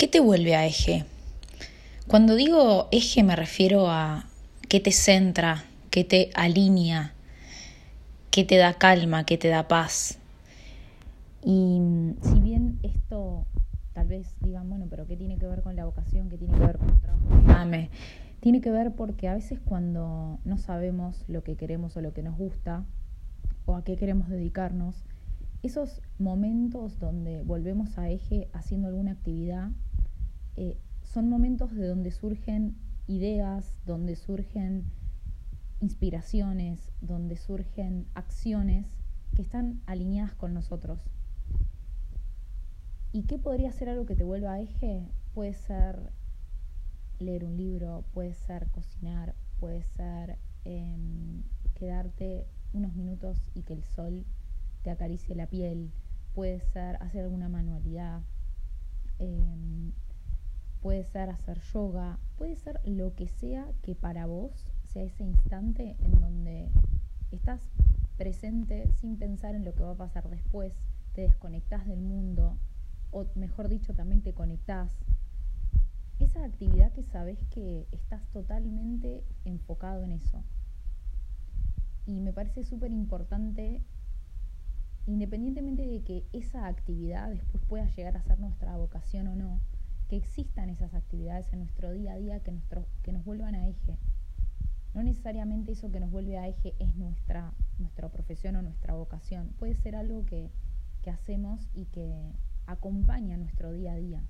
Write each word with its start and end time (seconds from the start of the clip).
¿Qué 0.00 0.08
te 0.08 0.18
vuelve 0.18 0.56
a 0.56 0.64
eje? 0.64 1.04
Cuando 2.08 2.34
digo 2.34 2.88
eje 2.90 3.22
me 3.22 3.36
refiero 3.36 3.90
a 3.90 4.24
qué 4.66 4.80
te 4.80 4.92
centra, 4.92 5.64
qué 5.90 6.04
te 6.04 6.30
alinea, 6.32 7.12
qué 8.30 8.44
te 8.44 8.56
da 8.56 8.72
calma, 8.72 9.26
qué 9.26 9.36
te 9.36 9.48
da 9.48 9.68
paz. 9.68 10.18
Y 11.44 11.82
si 12.22 12.40
bien 12.40 12.78
esto 12.82 13.44
tal 13.92 14.06
vez 14.06 14.26
digan, 14.40 14.70
bueno, 14.70 14.86
pero 14.88 15.06
¿qué 15.06 15.18
tiene 15.18 15.36
que 15.36 15.44
ver 15.44 15.60
con 15.60 15.76
la 15.76 15.84
vocación? 15.84 16.30
¿Qué 16.30 16.38
tiene 16.38 16.54
que 16.54 16.64
ver 16.64 16.78
con 16.78 16.88
el 16.88 17.00
trabajo 17.02 17.44
que 17.44 17.52
ame? 17.52 17.90
Tiene 18.40 18.62
que 18.62 18.70
ver 18.70 18.92
porque 18.92 19.28
a 19.28 19.34
veces 19.34 19.60
cuando 19.62 20.38
no 20.46 20.56
sabemos 20.56 21.26
lo 21.28 21.42
que 21.42 21.56
queremos 21.56 21.94
o 21.98 22.00
lo 22.00 22.14
que 22.14 22.22
nos 22.22 22.38
gusta 22.38 22.86
o 23.66 23.76
a 23.76 23.84
qué 23.84 23.96
queremos 23.96 24.30
dedicarnos, 24.30 25.04
esos 25.62 26.00
momentos 26.18 26.98
donde 26.98 27.42
volvemos 27.42 27.98
a 27.98 28.08
eje 28.08 28.48
haciendo 28.54 28.88
alguna 28.88 29.12
actividad 29.12 29.68
eh, 30.60 30.76
son 31.04 31.30
momentos 31.30 31.74
de 31.74 31.86
donde 31.86 32.10
surgen 32.10 32.76
ideas, 33.06 33.78
donde 33.86 34.14
surgen 34.14 34.84
inspiraciones, 35.80 36.92
donde 37.00 37.38
surgen 37.38 38.06
acciones 38.12 38.86
que 39.34 39.40
están 39.40 39.80
alineadas 39.86 40.34
con 40.34 40.52
nosotros. 40.52 41.00
¿Y 43.10 43.22
qué 43.22 43.38
podría 43.38 43.72
ser 43.72 43.88
algo 43.88 44.04
que 44.04 44.14
te 44.14 44.22
vuelva 44.22 44.52
a 44.52 44.60
eje? 44.60 45.08
Puede 45.32 45.54
ser 45.54 46.12
leer 47.18 47.46
un 47.46 47.56
libro, 47.56 48.04
puede 48.12 48.34
ser 48.34 48.68
cocinar, 48.70 49.34
puede 49.60 49.82
ser 49.82 50.36
em, 50.66 51.42
quedarte 51.74 52.46
unos 52.74 52.94
minutos 52.94 53.48
y 53.54 53.62
que 53.62 53.72
el 53.72 53.84
sol 53.84 54.26
te 54.82 54.90
acaricie 54.90 55.34
la 55.34 55.46
piel, 55.46 55.90
puede 56.34 56.60
ser 56.60 56.96
hacer 56.96 57.24
alguna 57.24 57.48
manualidad, 57.48 58.20
em, 59.18 59.92
puede 60.80 61.04
ser 61.04 61.30
hacer 61.30 61.60
yoga, 61.72 62.18
puede 62.36 62.56
ser 62.56 62.80
lo 62.84 63.14
que 63.14 63.28
sea 63.28 63.66
que 63.82 63.94
para 63.94 64.26
vos 64.26 64.72
sea 64.84 65.02
ese 65.04 65.24
instante 65.24 65.96
en 66.00 66.12
donde 66.12 66.70
estás 67.30 67.60
presente 68.16 68.90
sin 69.00 69.16
pensar 69.16 69.54
en 69.54 69.64
lo 69.64 69.74
que 69.74 69.82
va 69.82 69.92
a 69.92 69.96
pasar 69.96 70.28
después, 70.28 70.74
te 71.14 71.22
desconectás 71.22 71.86
del 71.86 72.00
mundo, 72.00 72.58
o 73.10 73.26
mejor 73.34 73.68
dicho, 73.68 73.94
también 73.94 74.22
te 74.22 74.32
conectás. 74.32 74.90
Esa 76.18 76.44
actividad 76.44 76.92
que 76.92 77.02
sabes 77.02 77.42
que 77.46 77.86
estás 77.92 78.28
totalmente 78.30 79.24
enfocado 79.44 80.02
en 80.02 80.12
eso. 80.12 80.44
Y 82.06 82.20
me 82.20 82.32
parece 82.32 82.62
súper 82.62 82.92
importante, 82.92 83.82
independientemente 85.06 85.86
de 85.86 86.02
que 86.02 86.26
esa 86.32 86.66
actividad 86.66 87.30
después 87.30 87.64
pueda 87.64 87.86
llegar 87.86 88.16
a 88.16 88.22
ser 88.22 88.38
nuestra 88.38 88.76
vocación 88.76 89.28
o 89.28 89.36
no, 89.36 89.60
que 90.10 90.16
existan 90.16 90.70
esas 90.70 90.92
actividades 90.92 91.52
en 91.52 91.60
nuestro 91.60 91.92
día 91.92 92.14
a 92.14 92.16
día 92.16 92.40
que, 92.40 92.52
que 93.04 93.12
nos 93.12 93.24
vuelvan 93.24 93.54
a 93.54 93.68
eje. 93.68 93.96
No 94.92 95.04
necesariamente 95.04 95.70
eso 95.70 95.92
que 95.92 96.00
nos 96.00 96.10
vuelve 96.10 96.36
a 96.36 96.48
eje 96.48 96.74
es 96.80 96.96
nuestra, 96.96 97.52
nuestra 97.78 98.08
profesión 98.08 98.56
o 98.56 98.62
nuestra 98.62 98.94
vocación. 98.94 99.54
Puede 99.56 99.76
ser 99.76 99.94
algo 99.94 100.26
que, 100.26 100.50
que 101.02 101.10
hacemos 101.10 101.68
y 101.74 101.84
que 101.84 102.32
acompaña 102.66 103.36
nuestro 103.36 103.70
día 103.70 103.92
a 103.92 103.96
día. 103.98 104.24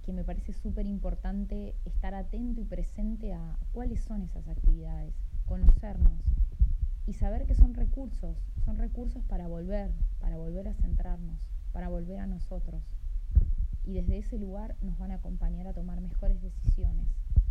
Que 0.00 0.14
me 0.14 0.24
parece 0.24 0.54
súper 0.54 0.86
importante 0.86 1.76
estar 1.84 2.14
atento 2.14 2.62
y 2.62 2.64
presente 2.64 3.34
a 3.34 3.58
cuáles 3.72 4.00
son 4.00 4.22
esas 4.22 4.48
actividades, 4.48 5.14
conocernos 5.44 6.22
y 7.06 7.12
saber 7.12 7.44
que 7.44 7.54
son 7.54 7.74
recursos, 7.74 8.38
son 8.64 8.78
recursos 8.78 9.22
para 9.24 9.46
volver, 9.46 9.92
para 10.20 10.38
volver 10.38 10.68
a 10.68 10.74
centrarnos, 10.74 11.50
para 11.70 11.90
volver 11.90 12.18
a 12.18 12.26
nosotros 12.26 12.82
y 13.84 13.92
desde 13.92 14.18
ese 14.18 14.38
lugar 14.38 14.76
nos 14.80 14.98
van 14.98 15.10
a 15.10 15.16
acompañar 15.16 15.66
a 15.66 15.74
tomar 15.74 16.00
mejores 16.00 16.40
decisiones, 16.40 17.06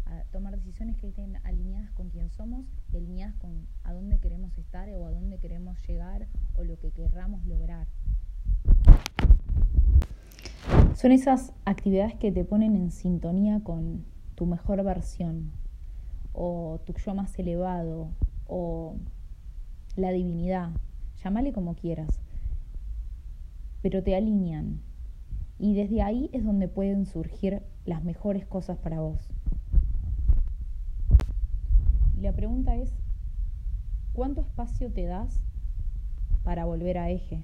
a 0.05 0.23
tomar 0.31 0.55
decisiones 0.57 0.97
que 0.97 1.07
estén 1.07 1.37
alineadas 1.43 1.91
con 1.91 2.09
quién 2.09 2.29
somos 2.31 2.65
y 2.91 2.97
alineadas 2.97 3.35
con 3.35 3.67
a 3.83 3.93
dónde 3.93 4.19
queremos 4.19 4.57
estar 4.57 4.89
o 4.89 5.05
a 5.05 5.11
dónde 5.11 5.37
queremos 5.37 5.77
llegar 5.87 6.27
o 6.55 6.63
lo 6.63 6.77
que 6.79 6.91
querramos 6.91 7.45
lograr. 7.45 7.87
Son 10.95 11.11
esas 11.11 11.53
actividades 11.65 12.15
que 12.15 12.31
te 12.31 12.45
ponen 12.45 12.75
en 12.75 12.91
sintonía 12.91 13.61
con 13.63 14.05
tu 14.35 14.45
mejor 14.45 14.83
versión 14.83 15.51
o 16.33 16.79
tu 16.85 16.93
yo 16.93 17.13
más 17.13 17.37
elevado 17.37 18.09
o 18.47 18.95
la 19.95 20.11
divinidad, 20.11 20.71
llámale 21.23 21.53
como 21.53 21.75
quieras, 21.75 22.19
pero 23.81 24.01
te 24.01 24.15
alinean, 24.15 24.81
y 25.59 25.75
desde 25.75 26.01
ahí 26.01 26.29
es 26.33 26.43
donde 26.43 26.67
pueden 26.67 27.05
surgir 27.05 27.61
las 27.85 28.03
mejores 28.03 28.45
cosas 28.45 28.77
para 28.77 28.99
vos. 28.99 29.29
La 32.19 32.31
pregunta 32.31 32.75
es, 32.75 32.93
¿cuánto 34.13 34.41
espacio 34.41 34.91
te 34.91 35.05
das 35.05 35.41
para 36.43 36.65
volver 36.65 36.97
a 36.97 37.09
eje? 37.09 37.43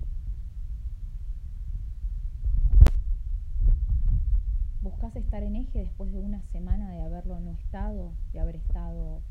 ¿Buscas 4.82 5.16
estar 5.18 5.44
en 5.44 5.58
eje 5.58 5.80
después 5.80 6.12
de 6.14 6.20
una 6.20 6.42
semana 6.44 6.90
de 6.92 7.02
haberlo 7.02 7.40
no 7.42 7.52
estado, 7.52 8.14
de 8.32 8.40
haber 8.40 8.56
estado 8.56 9.22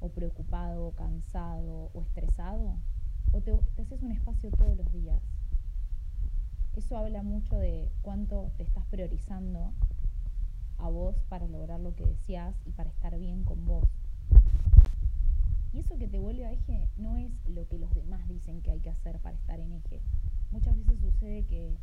o 0.00 0.08
preocupado, 0.10 0.86
o 0.86 0.92
cansado 0.92 1.90
o 1.94 2.02
estresado? 2.02 2.76
¿O 3.32 3.40
te, 3.40 3.52
te 3.74 3.82
haces 3.82 4.02
un 4.02 4.12
espacio 4.12 4.50
todos 4.50 4.76
los 4.76 4.92
días? 4.92 5.22
Eso 6.78 6.96
habla 6.96 7.24
mucho 7.24 7.58
de 7.58 7.90
cuánto 8.02 8.52
te 8.56 8.62
estás 8.62 8.86
priorizando 8.86 9.72
a 10.78 10.88
vos 10.88 11.16
para 11.28 11.48
lograr 11.48 11.80
lo 11.80 11.96
que 11.96 12.06
deseas 12.06 12.54
y 12.66 12.70
para 12.70 12.88
estar 12.88 13.18
bien 13.18 13.42
con 13.42 13.66
vos. 13.66 13.88
Y 15.72 15.80
eso 15.80 15.98
que 15.98 16.06
te 16.06 16.20
vuelve 16.20 16.46
a 16.46 16.52
eje 16.52 16.88
no 16.96 17.16
es 17.16 17.32
lo 17.48 17.66
que 17.66 17.80
los 17.80 17.92
demás 17.96 18.28
dicen 18.28 18.62
que 18.62 18.70
hay 18.70 18.78
que 18.78 18.90
hacer 18.90 19.18
para 19.18 19.34
estar 19.34 19.58
en 19.58 19.72
eje. 19.72 20.00
Muchas 20.52 20.76
veces 20.76 21.00
sucede 21.00 21.44
que, 21.46 21.76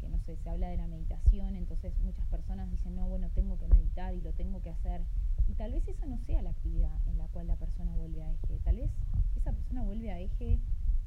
que, 0.00 0.08
no 0.08 0.18
sé, 0.20 0.38
se 0.38 0.48
habla 0.48 0.68
de 0.68 0.78
la 0.78 0.86
meditación, 0.86 1.54
entonces 1.54 1.92
muchas 2.02 2.24
personas 2.28 2.70
dicen, 2.70 2.96
no, 2.96 3.06
bueno, 3.08 3.28
tengo 3.34 3.58
que 3.58 3.68
meditar 3.68 4.14
y 4.14 4.22
lo 4.22 4.32
tengo 4.32 4.62
que 4.62 4.70
hacer. 4.70 5.02
Y 5.48 5.52
tal 5.52 5.72
vez 5.72 5.86
esa 5.86 6.06
no 6.06 6.16
sea 6.16 6.40
la 6.40 6.50
actividad 6.50 6.98
en 7.08 7.18
la 7.18 7.26
cual 7.28 7.46
la 7.46 7.56
persona 7.56 7.94
vuelve 7.94 8.22
a 8.22 8.32
eje. 8.32 8.58
Tal 8.64 8.76
vez 8.76 8.90
esa 9.36 9.52
persona 9.52 9.82
vuelve 9.82 10.10
a 10.10 10.18
eje 10.18 10.60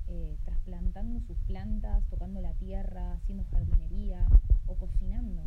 eh, 0.07 0.37
trasplantando 0.43 1.19
sus 1.21 1.37
plantas, 1.39 2.03
tocando 2.09 2.41
la 2.41 2.53
tierra, 2.53 3.13
haciendo 3.13 3.43
jardinería 3.45 4.25
o 4.67 4.75
cocinando. 4.75 5.43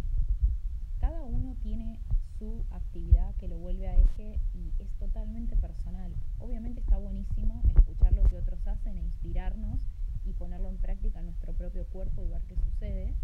Cada 1.00 1.22
uno 1.22 1.56
tiene 1.62 2.00
su 2.38 2.64
actividad 2.70 3.34
que 3.36 3.48
lo 3.48 3.58
vuelve 3.58 3.88
a 3.88 3.96
eje 3.96 4.40
y 4.54 4.72
es 4.78 4.90
totalmente 4.98 5.56
personal. 5.56 6.12
Obviamente 6.38 6.80
está 6.80 6.98
buenísimo 6.98 7.62
escuchar 7.76 8.12
lo 8.12 8.24
que 8.24 8.36
otros 8.36 8.66
hacen 8.66 8.96
e 8.98 9.02
inspirarnos 9.02 9.78
y 10.24 10.32
ponerlo 10.32 10.68
en 10.68 10.78
práctica 10.78 11.20
en 11.20 11.26
nuestro 11.26 11.52
propio 11.52 11.86
cuerpo 11.86 12.22
y 12.22 12.28
ver 12.28 12.42
qué 12.42 12.56
sucede, 12.56 13.14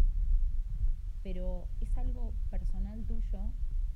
pero 1.21 1.67
es 1.81 1.97
algo 1.97 2.33
personal 2.49 3.03
tuyo 3.05 3.51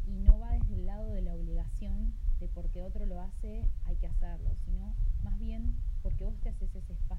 y 0.06 0.20
no 0.20 0.40
va 0.40 0.52
desde 0.52 0.76
el 0.76 0.86
lado 0.86 1.12
de 1.12 1.22
la 1.22 1.36
obligación 1.36 2.14
de 2.40 2.48
porque 2.48 2.84
otro 2.84 3.06
lo 3.06 3.20
hace 3.20 3.68
hay 3.86 3.96
que 3.96 4.08
hacerlo, 4.08 4.50
sino 4.66 4.94
más 5.24 5.38
bien 5.40 5.76
porque 6.02 6.24
vos 6.24 6.36
te 6.42 6.50
haces 6.50 6.74
ese 6.76 6.94
espacio 6.94 7.17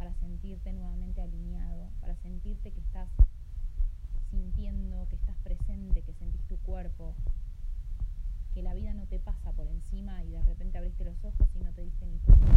para 0.00 0.14
sentirte 0.14 0.72
nuevamente 0.72 1.20
alineado, 1.20 1.90
para 2.00 2.16
sentirte 2.22 2.72
que 2.72 2.80
estás 2.80 3.06
sintiendo, 4.30 5.06
que 5.10 5.16
estás 5.16 5.36
presente, 5.44 6.00
que 6.00 6.14
sentís 6.14 6.40
tu 6.46 6.56
cuerpo, 6.60 7.14
que 8.54 8.62
la 8.62 8.72
vida 8.72 8.94
no 8.94 9.04
te 9.08 9.18
pasa 9.18 9.52
por 9.52 9.66
encima 9.66 10.24
y 10.24 10.30
de 10.30 10.42
repente 10.44 10.78
abriste 10.78 11.04
los 11.04 11.22
ojos 11.22 11.46
y 11.54 11.62
no 11.62 11.70
te 11.74 11.82
diste 11.82 12.06
ni 12.06 12.16
cuenta. 12.16 12.48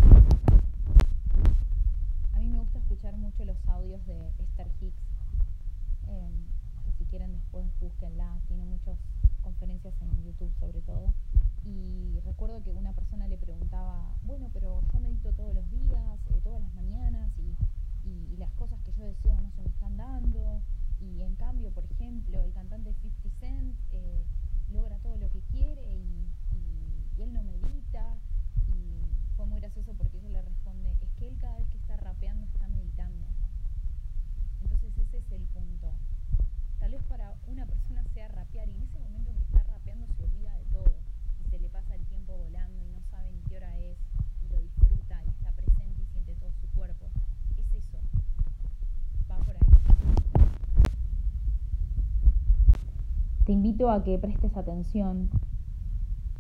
A 2.32 2.40
mí 2.40 2.48
me 2.48 2.60
gusta 2.60 2.80
escuchar 2.80 3.18
mucho 3.18 3.44
los 3.44 3.58
audios 3.68 4.06
de 4.06 4.30
Esther 4.40 4.72
Hicks, 4.80 5.04
em, 6.08 6.46
que 6.86 6.94
si 6.98 7.04
quieren 7.04 7.34
después 7.34 7.66
búsquenla, 7.82 8.40
tiene 8.48 8.64
muchas 8.64 8.98
conferencias 9.42 9.94
en 10.02 10.24
YouTube 10.24 10.54
sobre 10.62 10.82
todo. 10.82 11.14
Y 11.66 12.20
recuerdo 12.26 12.62
que 12.62 12.72
una 12.72 12.92
persona 12.94 13.28
le 13.28 13.38
preguntaba, 13.38 14.14
bueno, 14.24 14.50
pero 14.52 14.82
yo 14.92 15.00
medito 15.00 15.32
todos 15.32 15.56
los 15.56 15.70
días, 15.72 16.20
eh, 16.30 16.42
todas 16.44 16.62
las 16.62 16.74
mañanas, 16.74 17.32
y, 17.38 17.56
y, 18.10 18.38
las 18.38 18.52
cosas 18.54 18.80
que 18.82 18.92
yo 18.94 19.06
deseo 19.06 19.40
no 19.40 19.50
se 19.52 19.62
me 19.62 19.70
están 19.70 19.96
dando. 19.96 20.62
Y 21.00 21.22
en 21.22 21.36
cambio, 21.36 21.72
por 21.72 21.86
ejemplo, 21.86 22.44
el 22.44 22.52
cantante 22.54 22.94
50 22.94 23.30
Cent 23.40 23.76
eh, 23.92 24.24
logra 24.72 24.98
todo 25.00 25.18
lo 25.18 25.30
que 25.30 25.42
quiere 25.52 25.82
y, 25.96 26.28
y, 27.18 27.22
él 27.22 27.32
no 27.32 27.44
medita. 27.44 28.18
Y 28.68 29.36
fue 29.38 29.46
muy 29.46 29.62
gracioso 29.62 29.94
porque 29.94 30.18
ella 30.18 30.30
le 30.30 30.42
responde, 30.42 30.92
es 31.02 31.12
que 31.18 31.28
él 31.28 31.38
cada 31.40 31.58
vez 31.60 31.70
que 31.70 31.78
está 31.78 31.96
rapeando 31.96 32.46
está 32.48 32.68
meditando. 32.68 33.26
Entonces 34.62 34.98
ese 34.98 35.18
es 35.18 35.32
el 35.32 35.44
punto. 35.48 35.94
Una 37.48 37.66
persona 37.66 38.04
sea 38.14 38.28
rapear 38.28 38.70
y 38.70 38.76
en 38.76 38.84
ese 38.84 39.00
momento 39.00 39.32
en 39.32 39.38
que 39.38 39.44
está 39.44 39.64
rapeando 39.64 40.08
se 40.16 40.24
olvida 40.24 40.54
de 40.58 40.66
todo 40.66 41.04
se 41.54 41.60
le 41.60 41.70
pasa 41.70 41.94
el 41.94 42.04
tiempo 42.06 42.36
volando 42.36 42.84
y 42.84 42.90
no 42.90 43.00
sabe 43.12 43.32
ni 43.32 43.40
qué 43.44 43.58
hora 43.58 43.78
es 43.78 43.96
y 44.44 44.52
lo 44.52 44.60
disfruta 44.60 45.24
y 45.24 45.30
está 45.30 45.52
presente 45.52 46.02
y 46.02 46.06
siente 46.08 46.34
todo 46.34 46.50
su 46.60 46.68
cuerpo. 46.70 47.06
Es 47.60 47.76
eso. 47.76 48.00
Va 49.30 49.38
por 49.38 49.56
ahí. 49.56 49.62
Te 53.46 53.52
invito 53.52 53.92
a 53.92 54.04
que 54.04 54.18
prestes 54.18 54.58
atención 54.58 55.30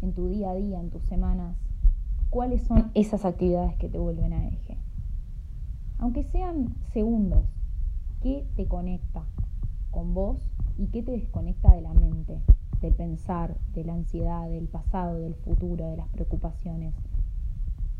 en 0.01 0.13
tu 0.15 0.29
día 0.29 0.49
a 0.49 0.55
día, 0.55 0.79
en 0.79 0.89
tus 0.89 1.03
semanas, 1.03 1.55
cuáles 2.31 2.63
son 2.63 2.89
esas 2.95 3.23
actividades 3.23 3.75
que 3.75 3.89
te 3.89 3.99
vuelven 3.99 4.33
a 4.33 4.47
eje. 4.47 4.79
Aunque 5.99 6.23
sean 6.23 6.73
segundos, 6.91 7.45
¿qué 8.19 8.47
te 8.55 8.67
conecta 8.67 9.27
con 9.91 10.15
vos 10.15 10.39
y 10.77 10.87
qué 10.87 11.03
te 11.03 11.11
desconecta 11.11 11.73
de 11.73 11.81
la 11.81 11.93
mente, 11.93 12.41
del 12.81 12.93
pensar, 12.93 13.57
de 13.73 13.83
la 13.83 13.93
ansiedad, 13.93 14.49
del 14.49 14.67
pasado, 14.67 15.19
del 15.19 15.35
futuro, 15.35 15.89
de 15.89 15.97
las 15.97 16.07
preocupaciones? 16.09 16.93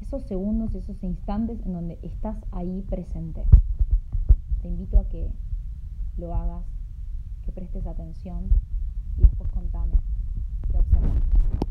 Esos 0.02 0.24
segundos, 0.24 0.76
esos 0.76 1.02
instantes 1.04 1.60
en 1.66 1.74
donde 1.74 2.00
estás 2.02 2.38
ahí 2.52 2.82
presente. 2.90 3.46
Te 4.62 4.68
invito 4.68 5.00
a 5.00 5.08
que 5.08 5.32
lo 6.18 6.34
hagas, 6.34 6.66
que 7.46 7.52
prestes 7.52 7.86
atención 7.86 8.50
y 9.18 9.22
después 9.22 9.50
contame 9.52 9.96
qué 10.70 10.78
observas. 10.78 11.63